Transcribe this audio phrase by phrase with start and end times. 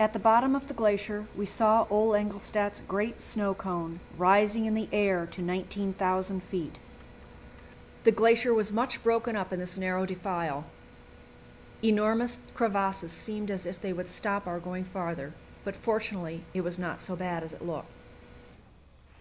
[0.00, 4.74] At the bottom of the glacier we saw Ole Engelstad's great snow cone rising in
[4.74, 6.80] the air to 19,000 feet.
[8.02, 10.64] The glacier was much broken up in this narrow defile;
[11.84, 16.76] enormous crevasses seemed as if they would stop our going farther, but fortunately it was
[16.76, 17.90] not so bad as it looked.